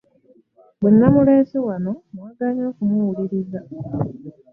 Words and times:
Bwe 0.79 0.89
nnamuleese 0.93 1.57
wano 1.67 1.91
mwagaanyi 2.13 2.61
okumuwuliriza. 2.71 3.59